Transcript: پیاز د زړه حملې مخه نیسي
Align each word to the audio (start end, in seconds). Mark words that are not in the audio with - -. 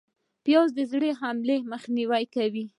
پیاز 0.43 0.69
د 0.75 0.79
زړه 0.91 1.09
حملې 1.21 1.57
مخه 1.71 1.89
نیسي 1.95 2.63